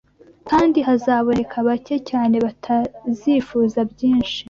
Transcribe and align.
kandi 0.49 0.77
hazaboneka 0.87 1.55
bake 1.67 1.95
cyane 2.09 2.35
batazifuza 2.45 3.79
byinshi 3.91 4.37